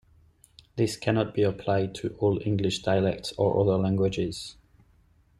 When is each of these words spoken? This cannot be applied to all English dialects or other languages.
This 0.77 0.97
cannot 0.97 1.35
be 1.35 1.43
applied 1.43 1.93
to 1.93 2.15
all 2.17 2.41
English 2.43 2.81
dialects 2.81 3.33
or 3.37 3.59
other 3.61 3.77
languages. 3.77 4.55